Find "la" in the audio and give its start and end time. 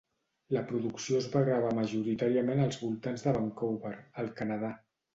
0.55-0.63